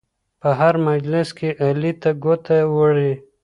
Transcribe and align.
په 0.41 0.49
هر 0.59 0.73
مجلس 0.89 1.27
کې 1.37 1.49
علي 1.65 1.93
ته 2.01 2.09
ګوته 2.23 2.57
وړي. 2.75 3.13